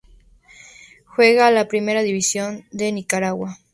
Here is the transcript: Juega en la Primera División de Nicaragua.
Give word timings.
Juega 1.05 1.49
en 1.49 1.53
la 1.53 1.67
Primera 1.67 2.01
División 2.01 2.65
de 2.71 2.91
Nicaragua. 2.91 3.59